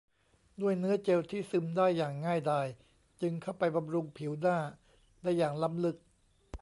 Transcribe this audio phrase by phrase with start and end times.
[0.61, 2.67] ด้วยเนื้อเจลที่ซึมได้อย่างง่ายดาย
[3.21, 4.57] จึงเข้าไปบำรุงผิวหน้า
[5.23, 5.97] ได้อย่างล้ำลึก